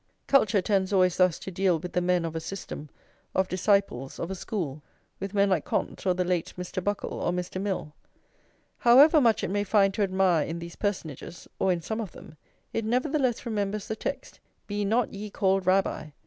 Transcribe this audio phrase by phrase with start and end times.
[0.25, 2.89] Culture tends always thus to deal with the men of a system,
[3.35, 4.81] of disciples, of a school;
[5.19, 6.83] with men like Comte, or the late Mr.
[6.83, 7.61] Buckle, or Mr.
[7.61, 7.93] Mill.
[8.79, 12.35] However much it may find to admire in these personages, or in some of them,
[12.73, 16.09] it nevertheless remembers the text: "Be not ye called Rabbi!"